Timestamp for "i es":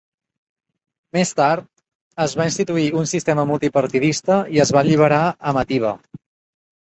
4.57-4.73